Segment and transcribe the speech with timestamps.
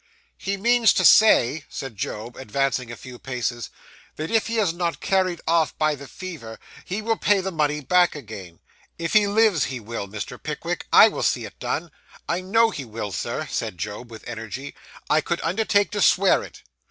[0.35, 3.69] 'He means to say,' said Job, advancing a few paces,
[4.15, 7.81] 'that if he is not carried off by the fever, he will pay the money
[7.81, 8.57] back again.
[8.97, 10.41] If he lives, he will, Mr.
[10.41, 10.87] Pickwick.
[10.91, 11.91] I will see it done.
[12.27, 14.73] I know he will, Sir,' said Job, with energy.
[15.07, 16.63] 'I could undertake to swear it.